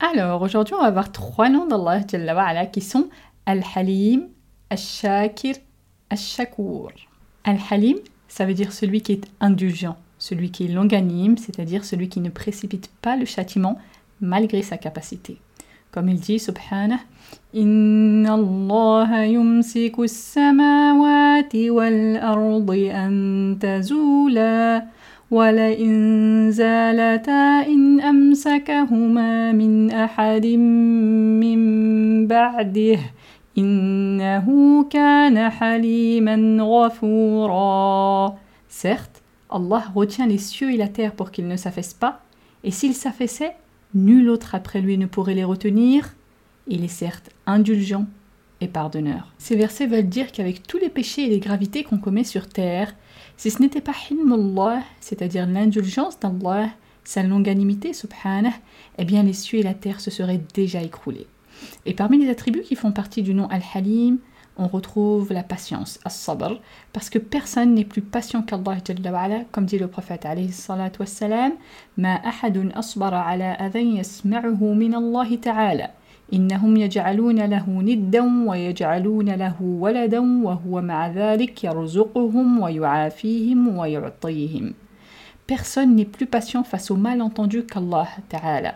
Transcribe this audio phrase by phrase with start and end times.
[0.00, 3.08] Alors, aujourd'hui, on va voir trois noms d'Allah qui sont
[3.46, 4.28] Al-Halim,
[4.70, 5.54] Al-Shakir,
[6.10, 6.90] Al-Shakur.
[7.44, 7.96] Al-Halim,
[8.26, 12.28] ça veut dire celui qui est indulgent, celui qui est longanime, c'est-à-dire celui qui ne
[12.28, 13.78] précipite pas le châtiment
[14.20, 15.38] malgré sa capacité.
[15.92, 17.00] Comme il dit, subhanah,
[17.52, 24.86] Allah yumsiku samawati wal ardi an tazula
[25.30, 31.60] ولئن زالتا إن أمسكهما من أحد من
[32.26, 32.98] بعده
[33.58, 34.46] إنه
[34.90, 38.34] كان حليما غفورا
[38.68, 42.20] Certes, Allah retient les cieux et la terre pour qu'ils ne s'affaissent pas,
[42.64, 43.56] et s'ils s'affaissaient,
[43.94, 46.14] nul autre après lui ne pourrait les retenir.
[46.66, 48.06] Il est certes indulgent
[48.60, 49.32] et pardonneur.
[49.38, 52.94] Ces versets veulent dire qu'avec tous les péchés et les gravités qu'on commet sur terre,
[53.36, 56.68] si ce n'était pas hilmullah, c'est-à-dire l'indulgence d'Allah,
[57.04, 58.52] sa longanimité, subhanah,
[58.98, 61.26] eh bien les cieux et la terre se seraient déjà écroulés.
[61.86, 64.18] Et parmi les attributs qui font partie du nom Al-Halim,
[64.59, 66.59] on retrouve la patience, as-sabr,
[66.93, 68.77] parce que personne n'est plus patient qu'Allah,
[69.51, 71.53] comme dit le prophète alayhi salatu wassalam,
[71.97, 75.89] ma ahadun asbara ala adhan yasma'uhu min Allah ta'ala.
[76.33, 84.73] إنهم يجعلون له ندا ويجعلون له ولدا وهو مع ذلك يرزقهم ويعافيهم ويعطيهم
[85.47, 88.73] Personne n'est plus patient face au malentendu qu'Allah Ta'ala.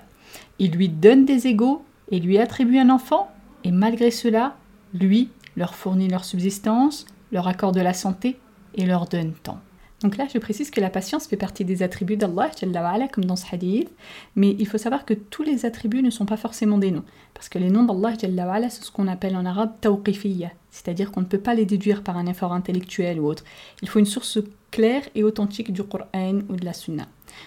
[0.59, 3.27] Il lui donne des égaux et lui attribue un enfant,
[3.63, 4.55] et malgré cela,
[4.93, 8.38] lui leur fournit leur subsistance, leur accorde la santé
[8.74, 9.60] et leur donne tant.
[10.04, 12.50] Donc là, je précise que la patience fait partie des attributs d'Allah,
[13.10, 13.90] comme dans ce hadith,
[14.36, 17.48] mais il faut savoir que tous les attributs ne sont pas forcément des noms, parce
[17.48, 18.14] que les noms d'Allah,
[18.68, 22.18] c'est ce qu'on appelle en arabe tawqifiyya, c'est-à-dire qu'on ne peut pas les déduire par
[22.18, 23.44] un effort intellectuel ou autre.
[23.80, 27.06] Il faut une source claire et authentique du Coran ou de la Sunna.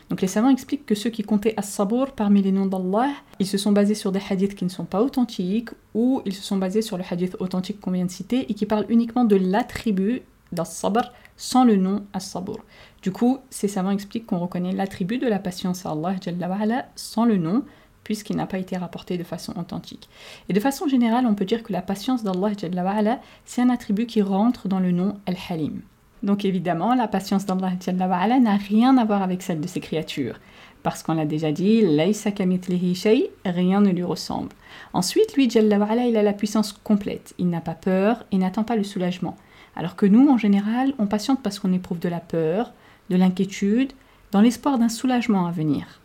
[0.09, 3.59] Donc les savants expliquent que ceux qui comptaient as-sabur parmi les noms d'Allah, ils se
[3.59, 6.81] sont basés sur des hadiths qui ne sont pas authentiques ou ils se sont basés
[6.81, 11.11] sur le hadith authentique qu'on vient de citer et qui parlent uniquement de l'attribut d'as-sabr
[11.35, 12.59] sans le nom as-sabur.
[13.01, 17.37] Du coup, ces savants expliquent qu'on reconnaît l'attribut de la patience à Allah sans le
[17.37, 17.63] nom
[18.03, 20.07] puisqu'il n'a pas été rapporté de façon authentique.
[20.47, 24.21] Et de façon générale, on peut dire que la patience d'Allah c'est un attribut qui
[24.21, 25.81] rentre dans le nom Al-Halim.
[26.23, 30.39] Donc évidemment, la patience d'Allah n'a rien à voir avec celle de ses créatures.
[30.83, 34.53] Parce qu'on l'a déjà dit, rien ne lui ressemble.
[34.93, 37.33] Ensuite, lui, il a la puissance complète.
[37.37, 39.35] Il n'a pas peur et n'attend pas le soulagement.
[39.77, 42.73] Alors que nous, en général, on patiente parce qu'on éprouve de la peur,
[43.11, 43.93] de l'inquiétude,
[44.31, 46.01] dans l'espoir d'un soulagement à venir.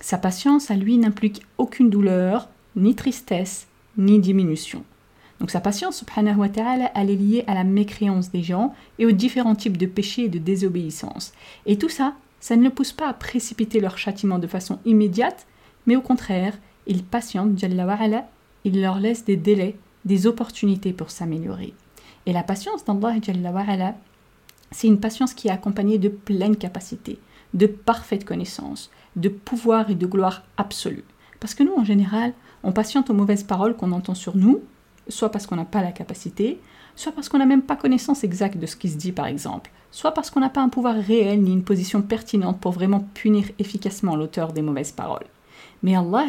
[0.00, 4.84] Sa patience, à lui, n'implique aucune douleur, ni tristesse, ni diminution.
[5.40, 9.06] Donc sa patience, subhanahu wa ta'ala, elle est liée à la mécréance des gens et
[9.06, 11.32] aux différents types de péchés et de désobéissance.
[11.64, 15.46] Et tout ça, ça ne le pousse pas à précipiter leur châtiment de façon immédiate,
[15.86, 21.72] mais au contraire, il patiente, il leur laisse des délais, des opportunités pour s'améliorer.
[22.26, 23.94] Et la patience d'Allah,
[24.72, 27.18] c'est une patience qui est accompagnée de pleine capacité,
[27.54, 31.04] de parfaite connaissance, de pouvoir et de gloire absolue.
[31.38, 32.32] Parce que nous, en général,
[32.62, 34.62] on patiente aux mauvaises paroles qu'on entend sur nous,
[35.08, 36.60] soit parce qu'on n'a pas la capacité,
[36.96, 39.70] soit parce qu'on n'a même pas connaissance exacte de ce qui se dit par exemple,
[39.92, 43.44] soit parce qu'on n'a pas un pouvoir réel ni une position pertinente pour vraiment punir
[43.58, 45.26] efficacement l'auteur des mauvaises paroles.
[45.82, 46.26] Mais Allah,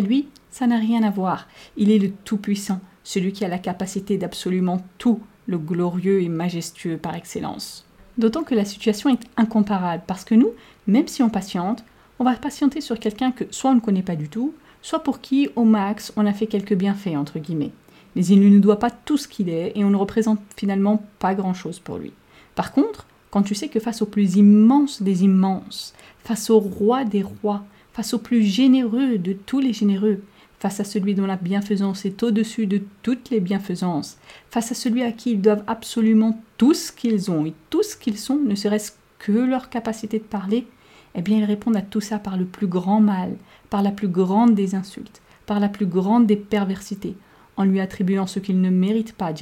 [0.00, 1.48] lui, ça n'a rien à voir.
[1.76, 6.98] Il est le Tout-Puissant, celui qui a la capacité d'absolument tout, le glorieux et majestueux
[6.98, 7.86] par excellence.
[8.18, 10.50] D'autant que la situation est incomparable, parce que nous,
[10.86, 11.84] même si on patiente,
[12.18, 14.52] on va patienter sur quelqu'un que soit on ne connaît pas du tout,
[14.82, 17.70] soit pour qui, au max, on a fait quelques bienfaits, entre guillemets.
[18.14, 21.02] Mais il ne nous doit pas tout ce qu'il est, et on ne représente finalement
[21.18, 22.12] pas grand-chose pour lui.
[22.56, 25.94] Par contre, quand tu sais que face au plus immense des immenses,
[26.24, 27.64] face au roi des rois,
[27.94, 30.20] face au plus généreux de tous les généreux,
[30.58, 34.18] face à celui dont la bienfaisance est au-dessus de toutes les bienfaisances,
[34.50, 37.96] face à celui à qui ils doivent absolument tout ce qu'ils ont et tout ce
[37.96, 40.66] qu'ils sont, ne serait-ce que leur capacité de parler,
[41.14, 43.36] eh bien ils répondent à tout ça par le plus grand mal,
[43.70, 47.16] par la plus grande des insultes, par la plus grande des perversités,
[47.56, 49.32] en lui attribuant ce qu'il ne mérite pas,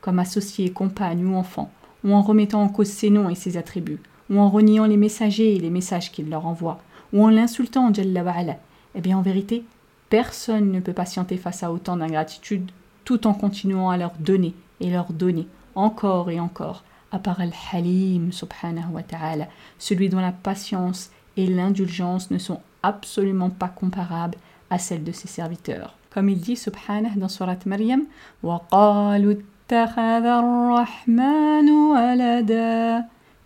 [0.00, 1.70] comme associé, compagne ou enfant,
[2.04, 4.00] ou en remettant en cause ses noms et ses attributs,
[4.30, 6.80] ou en reniant les messagers et les messages qu'il leur envoie,
[7.12, 9.64] ou en l'insultant, eh bien en vérité,
[10.08, 12.70] Personne ne peut patienter face à autant d'ingratitude
[13.04, 18.32] tout en continuant à leur donner et leur donner encore et encore, à part Al-Halim
[18.32, 19.46] subhanahu wa ta'ala,
[19.78, 24.38] celui dont la patience et l'indulgence ne sont absolument pas comparables
[24.70, 25.96] à celles de ses serviteurs.
[26.10, 28.04] Comme il dit subhanahu dans Surat Maryam,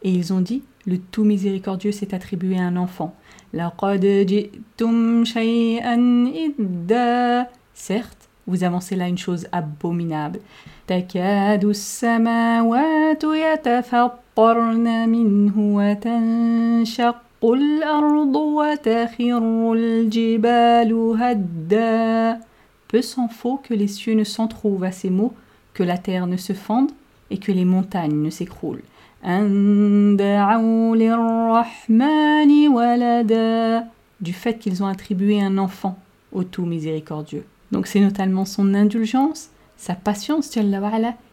[0.03, 3.15] et ils ont dit, le tout miséricordieux s'est attribué un enfant.
[7.75, 10.41] Certes, vous avancez là une chose abominable.
[22.89, 25.33] Peu s'en faut que les cieux ne s'entrouvent à ces mots,
[25.75, 26.91] que la terre ne se fende
[27.31, 28.83] et que les montagnes ne s'écroulent
[34.21, 35.99] du fait qu'ils ont attribué un enfant
[36.33, 37.45] au tout miséricordieux.
[37.71, 40.57] Donc c'est notamment son indulgence, sa patience,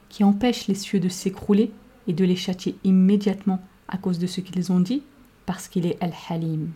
[0.10, 1.72] qui empêche les cieux de s'écrouler
[2.08, 5.04] et de les châtier immédiatement à cause de ce qu'ils ont dit,
[5.46, 6.70] parce qu'il est Al-Halim.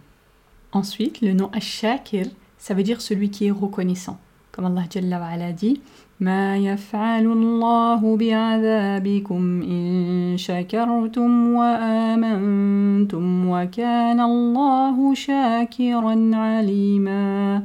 [0.72, 4.18] Ensuite, le nom Ash-Shakir, ça veut dire celui qui est reconnaissant.
[4.52, 5.82] Comme Allah dit,
[6.21, 17.63] ما يفعل الله بعذابكم إن شكرتم وآمنتم وكان الله شاكرا عليما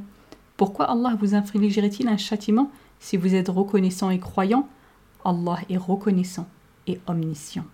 [0.58, 4.68] Pourquoi Allah vous infligerait-il un châtiment si vous êtes reconnaissant et croyant
[5.26, 6.48] Allah est reconnaissant
[6.88, 7.66] et omniscient.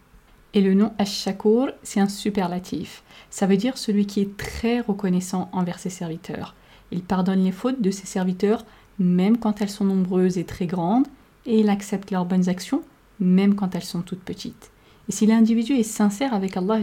[0.54, 3.04] Et le nom Ash-Shakur, c'est un superlatif.
[3.30, 6.56] Ça veut dire celui qui est très reconnaissant envers ses serviteurs.
[6.92, 8.66] Il pardonne les fautes de ses serviteurs
[8.99, 11.07] même quand elles sont nombreuses et très grandes,
[11.47, 12.83] et il accepte leurs bonnes actions,
[13.21, 14.71] même quand elles sont toutes petites.
[15.09, 16.81] Et si l'individu est sincère avec Allah,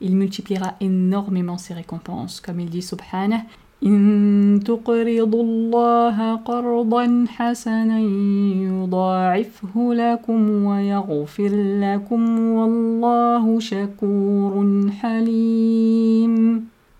[0.00, 3.42] il multipliera énormément ses récompenses, comme il dit Subhanah.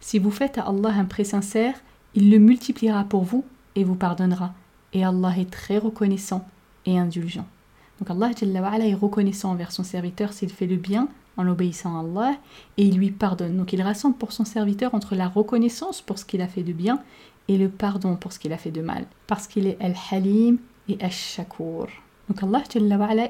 [0.01, 1.75] Si vous faites à Allah un prêt sincère,
[2.15, 3.45] il le multipliera pour vous
[3.77, 4.53] et vous pardonnera.
[4.93, 6.47] Et Allah est très reconnaissant
[6.87, 7.47] et indulgent.
[8.01, 12.37] Donc Allah est reconnaissant envers son serviteur s'il fait le bien en obéissant à Allah
[12.77, 13.57] et il lui pardonne.
[13.57, 16.73] Donc il rassemble pour son serviteur entre la reconnaissance pour ce qu'il a fait de
[16.73, 17.03] bien
[17.49, 19.07] et le pardon pour ce qu'il a fait de mal.
[19.27, 20.59] Parce qu'il est Al-Halim
[20.89, 21.89] et Al-Shakur.
[22.29, 22.63] Donc Allah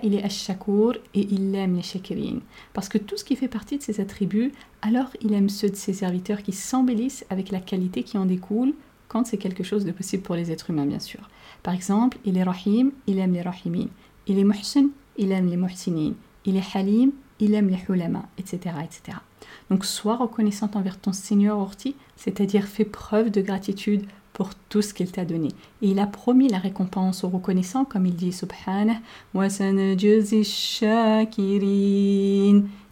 [0.02, 2.38] il est Al-Shakur et il aime les shakirin.
[2.72, 5.76] Parce que tout ce qui fait partie de ses attributs, alors il aime ceux de
[5.76, 8.74] ses serviteurs qui s'embellissent avec la qualité qui en découle
[9.10, 11.28] quand c'est quelque chose de possible pour les êtres humains, bien sûr.
[11.64, 13.88] Par exemple, il est Rahim, il aime les Rahimin.
[14.28, 14.86] Il est Muhsin,
[15.18, 16.12] il aime les Muhsinin.
[16.44, 19.18] Il est Halim, il aime les Hulama, etc., etc.
[19.68, 24.94] Donc, sois reconnaissante envers ton Seigneur Orti, c'est-à-dire fais preuve de gratitude pour tout ce
[24.94, 25.48] qu'il t'a donné.
[25.82, 29.00] Et il a promis la récompense aux reconnaissants, comme il dit Subhanah,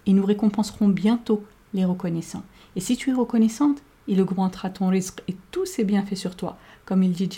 [0.07, 1.45] et nous récompenserons bientôt
[1.75, 2.43] les reconnaissants.
[2.75, 6.57] Et si tu es reconnaissante, il augmentera ton risque et ses bienfaits sur toi.
[6.85, 7.29] Comme il dit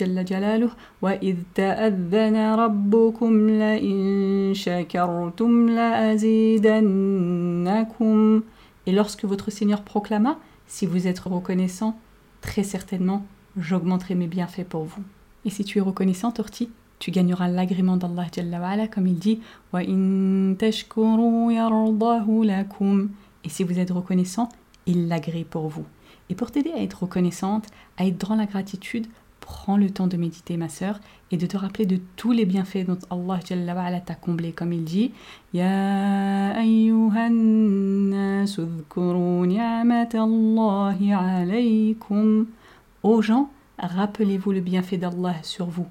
[8.87, 11.99] Et lorsque votre Seigneur proclama, si vous êtes reconnaissant,
[12.41, 13.25] très certainement,
[13.57, 15.03] j'augmenterai mes bienfaits pour vous.
[15.45, 19.41] Et si tu es reconnaissant, Torti, tu gagneras l'agrément d'Allah Jalla comme il dit,
[19.73, 19.87] Et
[23.49, 24.49] si vous êtes reconnaissant,
[24.85, 25.85] il l'agrée pour vous.
[26.31, 29.05] Et pour t'aider à être reconnaissante, à être dans la gratitude,
[29.41, 32.85] prends le temps de méditer, ma sœur, et de te rappeler de tous les bienfaits
[32.87, 35.11] dont Allah t'a comblé, comme il dit
[35.53, 36.51] Ya
[41.19, 42.47] alaykum.
[43.03, 45.87] Ô gens, rappelez-vous le bienfait d'Allah sur vous,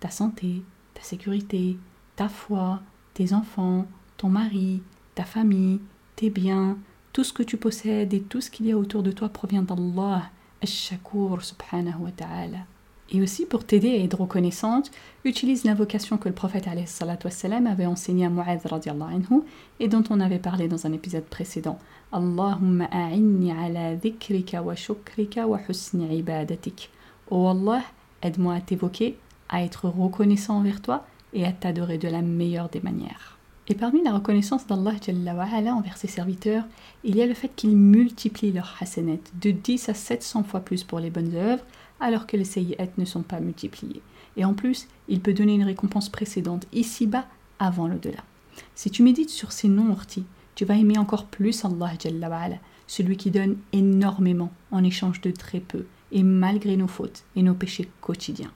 [0.00, 0.62] ta santé,
[0.94, 1.76] ta sécurité,
[2.16, 2.80] ta foi,
[3.12, 3.84] tes enfants,
[4.16, 4.80] ton mari,
[5.14, 5.80] ta famille,
[6.16, 6.78] tes biens,
[7.12, 9.62] tout ce que tu possèdes et tout ce qu'il y a autour de toi provient
[9.62, 10.30] d'Allah,
[10.62, 12.58] Ash-Shakur subhanahu wa ta'ala.
[13.10, 14.90] Et aussi pour t'aider à être reconnaissante,
[15.24, 19.42] utilise l'invocation que le prophète avait enseignée à Mu'adh anhu
[19.80, 21.78] et dont on avait parlé dans un épisode précédent.
[22.10, 26.90] Allahumma a'inni ala dhikrika wa shukrika wa husni ibadatik.
[27.30, 27.82] Oh Allah,
[28.22, 29.18] aide-moi à t'évoquer,
[29.50, 31.04] à être reconnaissant envers toi
[31.34, 33.36] et à t'adorer de la meilleure des manières.
[33.68, 34.94] Et parmi la reconnaissance d'Allah
[35.74, 36.64] envers ses serviteurs,
[37.04, 40.82] il y a le fait qu'il multiplie leurs hasanat de 10 à 700 fois plus
[40.82, 41.64] pour les bonnes œuvres,
[42.00, 44.02] alors que les sayyi'at ne sont pas multipliés.
[44.36, 47.26] Et en plus, il peut donner une récompense précédente ici-bas
[47.60, 48.24] avant l'au-delà.
[48.74, 51.92] Si tu médites sur ces noms ortis, tu vas aimer encore plus Allah
[52.88, 57.54] celui qui donne énormément en échange de très peu, et malgré nos fautes et nos
[57.54, 58.52] péchés quotidiens.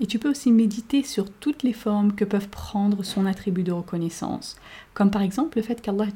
[0.00, 3.72] Et tu peux aussi méditer sur toutes les formes que peuvent prendre son attribut de
[3.72, 4.56] reconnaissance,
[4.94, 6.06] comme par exemple le fait qu'Allah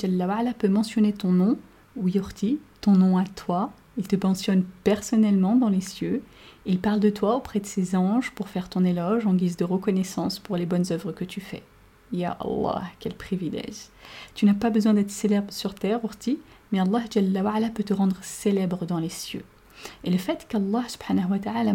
[0.59, 1.59] peut mentionner ton nom,
[1.97, 6.23] ou yurti, ton nom à toi, il te mentionne personnellement dans les cieux,
[6.67, 9.65] il parle de toi auprès de ses anges pour faire ton éloge en guise de
[9.65, 11.63] reconnaissance pour les bonnes œuvres que tu fais.
[12.11, 13.89] Ya Allah, quel privilège.
[14.35, 16.39] Tu n'as pas besoin d'être célèbre sur terre, Urti,
[16.73, 19.45] mais Allah peut te rendre célèbre dans les cieux.
[20.05, 20.85] Et le fait qu'Allah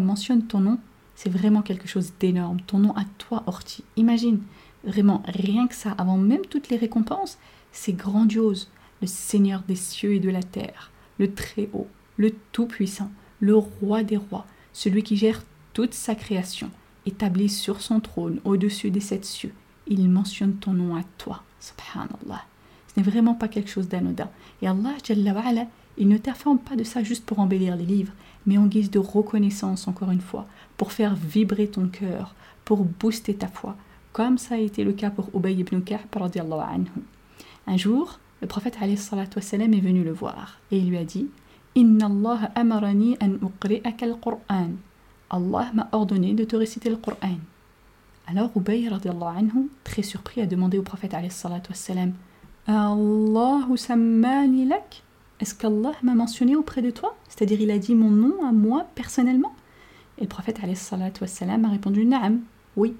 [0.00, 0.78] mentionne ton nom
[1.22, 2.62] c'est vraiment quelque chose d'énorme.
[2.66, 3.84] Ton nom à toi, Orti.
[3.96, 4.40] Imagine,
[4.84, 7.36] vraiment, rien que ça, avant même toutes les récompenses,
[7.72, 8.70] c'est grandiose.
[9.02, 14.16] Le Seigneur des cieux et de la terre, le Très-Haut, le Tout-Puissant, le Roi des
[14.16, 15.42] Rois, celui qui gère
[15.74, 16.70] toute sa création,
[17.04, 19.52] établi sur son trône au-dessus des sept cieux.
[19.88, 21.42] Il mentionne ton nom à toi.
[21.60, 22.46] Subhanallah.
[22.88, 24.30] Ce n'est vraiment pas quelque chose d'anodin.
[24.62, 24.96] Et Allah,
[25.98, 28.14] il ne t'informe pas de ça juste pour embellir les livres,
[28.46, 33.34] mais en guise de reconnaissance, encore une fois, pour faire vibrer ton cœur, pour booster
[33.34, 33.76] ta foi,
[34.12, 36.00] comme ça a été le cas pour Ubay ibn Ka'b.
[37.66, 41.28] Un jour, le prophète wassalam, est venu le voir et il lui a dit
[41.74, 44.70] Inna Allah amarani an uqri'aka al-Qur'an.
[45.30, 47.38] Allah m'a ordonné de te réciter le Qur'an.
[48.26, 52.12] Alors Ubay anhu, très surpris, a demandé au prophète wassalam
[52.66, 55.02] Allahu sammani lak?
[55.40, 57.16] Est-ce qu'Allah m'a mentionné auprès de toi?
[57.28, 59.54] C'est-à-dire il a dit mon nom à moi personnellement?
[60.18, 60.60] Et le prophète
[61.18, 62.40] wassalam, a répondu Naam,
[62.76, 62.94] oui.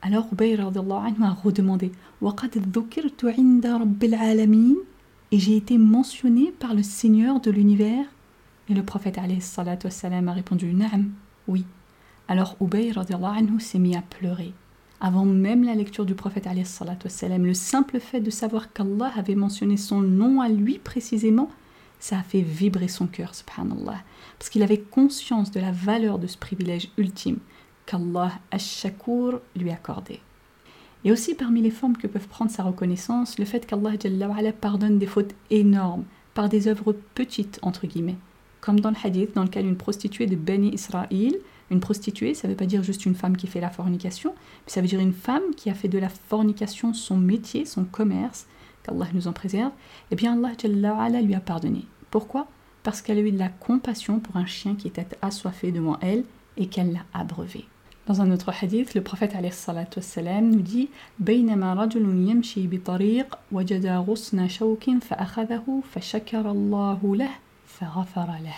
[0.00, 1.92] Alors Ubay a redemandé
[5.30, 8.06] Et j'ai été mentionné par le Seigneur de l'univers?
[8.70, 9.20] Et le prophète
[9.84, 11.10] wassalam, a répondu Naam,
[11.48, 11.66] oui.
[12.28, 12.92] Alors Ubay
[13.58, 14.54] s'est mis à pleurer.
[15.02, 20.00] Avant même la lecture du prophète le simple fait de savoir qu'Allah avait mentionné son
[20.00, 21.50] nom à lui précisément
[22.04, 23.96] ça a fait vibrer son cœur, subhanallah,
[24.38, 27.38] parce qu'il avait conscience de la valeur de ce privilège ultime
[27.86, 30.20] qu'Allah Ash-Shakur lui accordait.
[31.06, 33.92] Et aussi parmi les formes que peuvent prendre sa reconnaissance, le fait qu'Allah
[34.52, 38.18] pardonne des fautes énormes par des œuvres petites, entre guillemets.
[38.60, 41.34] Comme dans le hadith dans lequel une prostituée de Beni Israël,
[41.70, 44.34] une prostituée, ça ne veut pas dire juste une femme qui fait la fornication,
[44.66, 47.84] mais ça veut dire une femme qui a fait de la fornication son métier, son
[47.84, 48.46] commerce,
[48.82, 49.72] qu'Allah nous en préserve,
[50.10, 51.86] eh bien Allah lui a pardonné.
[52.13, 52.47] Pourquoi
[52.83, 56.23] Parce qu'elle a eu de la compassion pour un chien qui était assoiffé devant elle
[56.57, 57.65] et qu'elle l'a abreuvé.
[58.09, 64.47] Dans un autre hadith, le prophète wassalam, nous dit بينما رجل يمشي بطريق وجد غصن
[64.47, 67.29] شوك فأخذه فشكر الله له
[67.67, 68.55] فغفر له.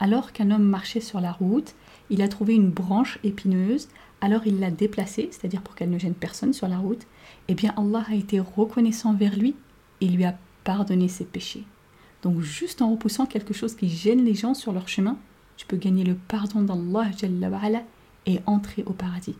[0.00, 1.74] Alors qu'un homme marchait sur la route,
[2.08, 3.88] il a trouvé une branche épineuse,
[4.20, 7.04] alors il l'a déplacée, c'est-à-dire pour qu'elle ne gêne personne sur la route.
[7.48, 9.56] Eh bien Allah a été reconnaissant vers lui
[10.00, 11.64] et lui a pardonné ses péchés.
[12.23, 15.17] Donc juste en repoussant quelque chose qui gêne les gens sur leur chemin,
[15.57, 17.11] tu peux gagner le pardon d'Allah
[18.25, 19.35] et entrer au paradis.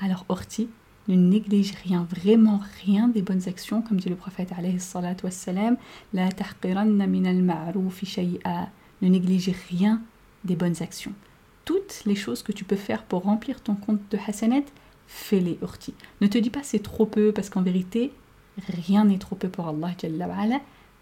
[0.00, 0.68] Alors Orti,
[1.08, 4.50] ne néglige rien, vraiment rien des bonnes actions, comme dit le prophète
[6.12, 6.28] La
[9.02, 10.00] Ne néglige rien
[10.44, 11.12] des bonnes actions.
[11.64, 14.64] Toutes les choses que tu peux faire pour remplir ton compte de Hassanet,
[15.06, 15.92] fais-les Orti.
[16.20, 18.12] Ne te dis pas c'est trop peu, parce qu'en vérité,
[18.68, 19.94] rien n'est trop peu pour Allah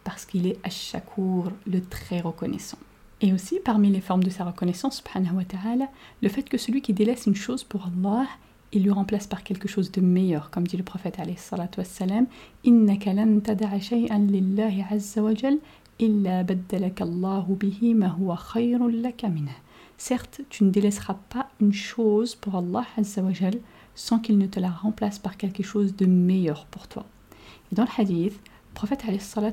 [0.07, 2.79] parce qu'il est Ash-Shakur, le très reconnaissant.
[3.21, 5.89] Et aussi, parmi les formes de sa reconnaissance, wa ta'ala,
[6.23, 8.29] le fait que celui qui délaisse une chose pour Allah,
[8.71, 12.27] il lui remplace par quelque chose de meilleur, comme dit le prophète alayhi salatu wassalam,
[12.65, 15.59] shay'an lillahi azza wa jal,
[15.99, 19.27] illa baddalaka Allahu bihi ma huwa khayrun laka
[19.99, 23.33] Certes, tu ne délaisseras pas une chose pour Allah azza wa
[23.97, 27.07] sans qu'il ne te la remplace par quelque chose de meilleur pour toi.
[27.73, 28.39] Et dans le hadith,
[28.75, 29.04] prophète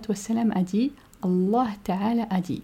[0.08, 2.62] wassalam, a dit Allah Ta'ala a dit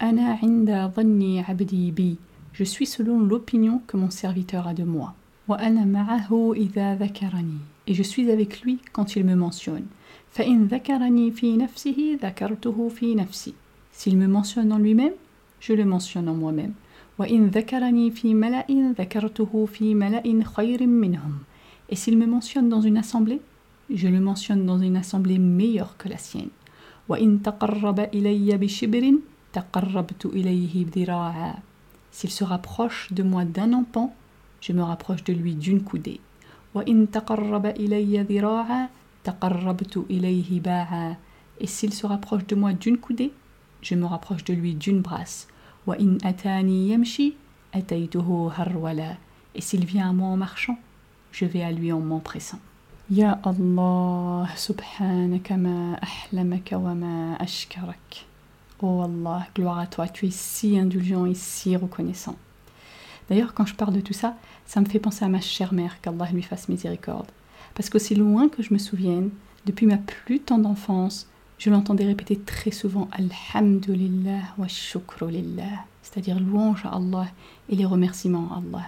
[0.00, 2.16] Ana inda dhanni abdi bi
[2.52, 5.14] Je suis selon l'opinion que mon serviteur a de moi.
[5.48, 7.58] Wa ana ma'ahu idha dhakarani.
[7.88, 9.86] et je suis avec lui quand il me mentionne.
[10.30, 13.54] فإن ذكرني في نفسه ذكرته في نفسي.
[13.92, 15.14] S'il me mentionne en lui-même,
[15.60, 16.74] je le mentionne en moi-même.
[17.18, 18.66] وإن ذكرني في ملأ
[18.98, 21.38] ذكرته في ملأ خير منهم.
[21.90, 23.40] Et s'il me mentionne dans une assemblée,
[23.93, 26.49] je le mentionne dans une assemblée meilleure que la sienne.
[32.11, 34.15] S'il se rapproche de moi d'un empan,
[34.61, 36.19] je me rapproche de lui d'une coudée.
[36.75, 36.95] Et
[41.67, 43.31] s'il se rapproche de moi d'une coudée,
[43.81, 45.47] je me rapproche de lui d'une brasse.
[49.55, 50.79] Et s'il vient à moi en marchant,
[51.31, 52.59] je vais à lui en m'empressant.
[53.11, 58.25] Allah, subhanaka ma ahlamaka wa ma ashkarak.
[58.81, 62.37] Oh Allah, gloire à toi, tu es si indulgent et si reconnaissant.
[63.29, 65.99] D'ailleurs, quand je parle de tout ça, ça me fait penser à ma chère mère,
[66.01, 67.27] qu'Allah lui fasse miséricorde.
[67.75, 69.31] Parce qu'aussi loin que je me souvienne,
[69.65, 74.67] depuis ma plus tendre enfance, je l'entendais répéter très souvent Alhamdulillah wa
[75.29, 77.27] lillah, c'est-à-dire louange à Allah
[77.69, 78.85] et les remerciements à Allah.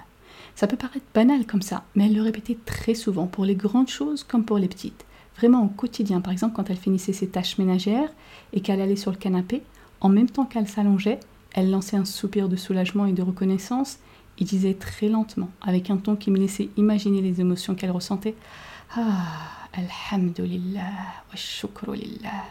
[0.56, 3.90] Ça peut paraître banal comme ça, mais elle le répétait très souvent pour les grandes
[3.90, 5.06] choses comme pour les petites.
[5.38, 8.10] Vraiment au quotidien, par exemple quand elle finissait ses tâches ménagères
[8.54, 9.64] et qu'elle allait sur le canapé,
[10.00, 11.20] en même temps qu'elle s'allongeait,
[11.54, 14.00] elle lançait un soupir de soulagement et de reconnaissance
[14.40, 18.36] et disait très lentement, avec un ton qui me laissait imaginer les émotions qu'elle ressentait
[18.96, 19.26] Ah,
[19.74, 20.82] Alhamdulillah,
[21.30, 22.46] wa shukrulillah.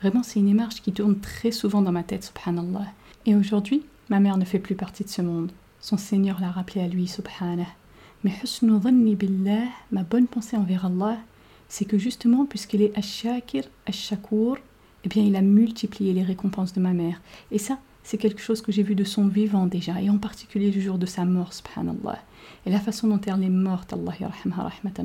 [0.00, 2.86] Vraiment, c'est une image qui tourne très souvent dans ma tête, subhanallah.
[3.26, 5.50] Et aujourd'hui, ma mère ne fait plus partie de ce monde.
[5.86, 7.62] Son Seigneur l'a rappelé à lui, subhanah.
[8.24, 11.16] Mais husnu billah, ma bonne pensée envers Allah,
[11.68, 14.58] c'est que justement, puisqu'il est ash-shakir, ash-shakur,
[15.04, 17.20] eh bien, il a multiplié les récompenses de ma mère.
[17.52, 20.72] Et ça, c'est quelque chose que j'ai vu de son vivant déjà, et en particulier
[20.72, 22.18] le jour de sa mort, subhanallah.
[22.66, 24.12] Et la façon dont elle est morte, Allah
[24.44, 25.04] rahmatan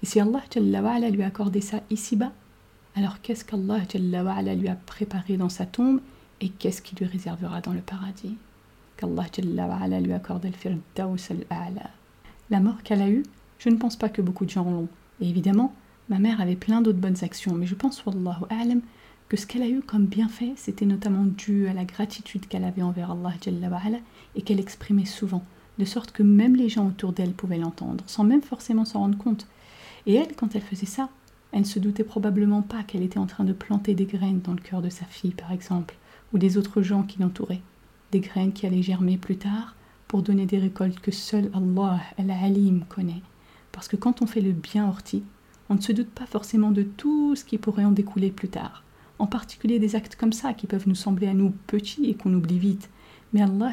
[0.00, 0.42] Et si Allah
[1.10, 2.30] lui a accordé ça ici-bas,
[2.94, 3.80] alors qu'est-ce qu'Allah
[4.54, 6.00] lui a préparé dans sa tombe
[6.40, 8.36] et qu'est-ce qu'il lui réservera dans le paradis?
[9.06, 10.14] Lui
[12.50, 13.22] La mort qu'elle a eue,
[13.58, 14.88] je ne pense pas que beaucoup de gens l'ont.
[15.20, 15.74] Et évidemment,
[16.08, 18.80] ma mère avait plein d'autres bonnes actions, mais je pense, wallahu a'lam,
[19.28, 22.82] que ce qu'elle a eu comme bienfait, c'était notamment dû à la gratitude qu'elle avait
[22.82, 23.32] envers Allah
[24.34, 25.42] et qu'elle exprimait souvent,
[25.78, 29.16] de sorte que même les gens autour d'elle pouvaient l'entendre, sans même forcément s'en rendre
[29.16, 29.46] compte.
[30.06, 31.08] Et elle, quand elle faisait ça,
[31.52, 34.52] elle ne se doutait probablement pas qu'elle était en train de planter des graines dans
[34.52, 35.96] le cœur de sa fille, par exemple,
[36.32, 37.62] ou des autres gens qui l'entouraient.
[38.12, 39.74] Des graines qui allaient germer plus tard
[40.06, 43.22] pour donner des récoltes que seul Allah, Al-Alim, connaît.
[43.72, 45.24] Parce que quand on fait le bien orti,
[45.68, 48.84] on ne se doute pas forcément de tout ce qui pourrait en découler plus tard
[49.22, 52.34] en particulier des actes comme ça qui peuvent nous sembler à nous petits et qu'on
[52.34, 52.90] oublie vite.
[53.32, 53.72] Mais Allah,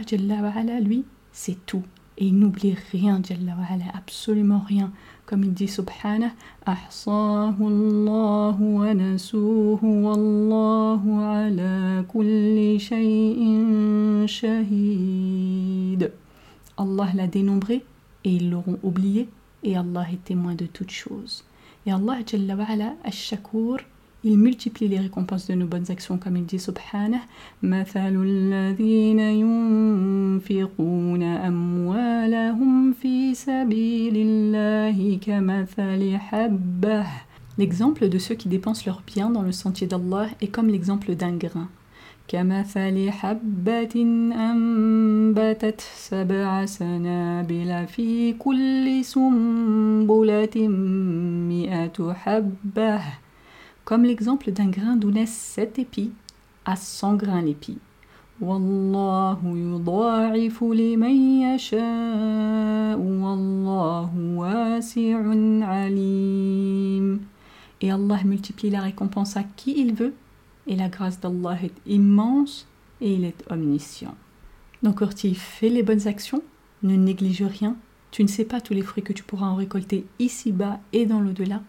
[0.79, 1.83] lui, c'est tout.
[2.21, 3.55] Et il n'oublie rien, Jalla
[3.93, 4.91] absolument rien.
[5.25, 6.31] Comme il dit Subhanah.
[16.77, 17.85] Allah l'a dénombré
[18.25, 19.29] et ils l'auront oublié
[19.63, 21.45] et Allah est témoin de toutes choses.
[21.85, 23.77] Et Allah, Jalla Ash-Shakur,
[24.26, 27.20] il multiplie les récompenses de nos bonnes actions, comme il dit Subhanah.
[37.56, 41.36] L'exemple de ceux qui dépensent leurs biens dans le sentier d'Allah est comme l'exemple d'un
[41.36, 41.68] grain.
[42.28, 43.94] كمثل حبة
[44.32, 50.68] أنبتت سبع سنابل في كل سنبلة
[51.48, 53.00] مئة حبة
[53.89, 56.11] comme l'exemple d'un grain d'où naissent sept épis
[56.63, 57.79] à cent grains l'épi.
[67.81, 70.13] Et Allah multiplie la récompense à qui il veut,
[70.67, 72.67] et la grâce d'Allah est immense
[73.01, 74.13] et il est omniscient.
[74.83, 76.43] Donc Orti, fais les bonnes actions,
[76.83, 77.75] ne néglige rien,
[78.11, 81.21] tu ne sais pas tous les fruits que tu pourras en récolter ici-bas et dans
[81.21, 81.63] l'au-delà.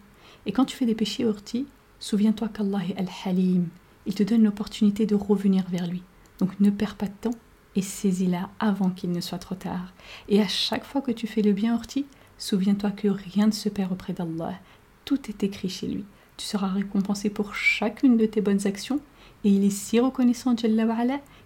[0.44, 1.64] Et quand tu fais des péchés Orti,
[2.00, 3.68] Souviens-toi qu'Allah est Al-Halim.
[4.06, 6.02] Il te donne l'opportunité de revenir vers lui.
[6.38, 7.38] Donc ne perds pas de temps
[7.76, 9.92] et saisis-la avant qu'il ne soit trop tard.
[10.28, 12.06] Et à chaque fois que tu fais le bien, Orti,
[12.38, 14.54] souviens-toi que rien ne se perd auprès d'Allah.
[15.04, 16.06] Tout est écrit chez lui.
[16.38, 19.00] Tu seras récompensé pour chacune de tes bonnes actions
[19.44, 20.54] et il est si reconnaissant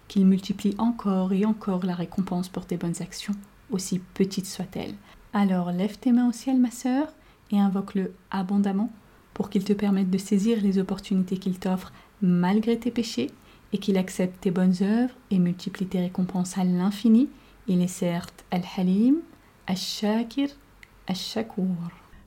[0.07, 3.35] qu'il multiplie encore et encore la récompense pour tes bonnes actions,
[3.71, 4.95] aussi petites soient-elles.
[5.33, 7.07] Alors lève tes mains au ciel, ma sœur,
[7.51, 8.89] et invoque-le abondamment
[9.35, 11.91] pour qu'il te permette de saisir les opportunités qu'il t'offre
[12.23, 13.29] malgré tes péchés
[13.73, 17.29] et qu'il accepte tes bonnes œuvres et multiplie tes récompenses à l'infini.
[17.67, 19.17] Il est certes Al-Halim,
[19.67, 20.49] Al-Shakir,
[21.07, 22.04] Al-Shakur.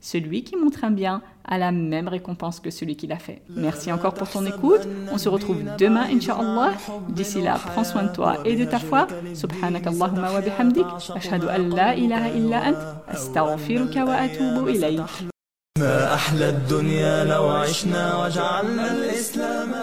[0.00, 3.42] celui qui montre un bien a la même récompense que celui qui l'a fait.
[3.48, 4.86] Merci encore pour ton écoute.
[5.12, 6.72] On se retrouve demain, Inch'Allah.
[7.08, 9.06] D'ici là, prends soin de toi et de ta foi.
[9.34, 10.86] Subhanak Allahumma wa bihamdik.
[11.14, 12.78] Ashhadu an la ilaha illa ant.
[13.08, 15.00] Astaghfiruka wa atubu ilayk.
[15.78, 19.74] ما أحلى الدنيا لو عشنا وجعلنا الإسلام